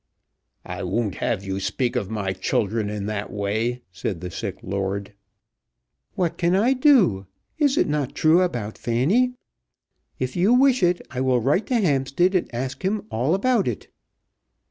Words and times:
'""I 0.65 0.81
won't 0.81 1.17
have 1.21 1.43
you 1.45 1.59
speak 1.59 1.95
of 1.95 2.09
my 2.09 2.33
children 2.33 2.89
in 2.89 3.05
that 3.05 3.31
way," 3.31 3.83
said 3.91 4.19
the 4.19 4.31
sick 4.31 4.57
lord. 4.63 5.13
"What 6.15 6.37
can 6.39 6.55
I 6.55 6.73
do? 6.73 7.27
Is 7.59 7.77
it 7.77 7.87
not 7.87 8.15
true 8.15 8.41
about 8.41 8.79
Fanny? 8.79 9.33
If 10.17 10.35
you 10.35 10.55
wish 10.55 10.81
it, 10.81 11.03
I 11.11 11.21
will 11.21 11.39
write 11.39 11.67
to 11.67 11.75
Hampstead 11.75 12.33
and 12.33 12.49
ask 12.51 12.83
him 12.83 13.05
all 13.11 13.35
about 13.35 13.67
it." 13.67 13.89